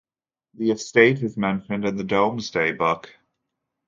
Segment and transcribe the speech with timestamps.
[0.55, 3.11] The estate is mentioned in the Domesday Book.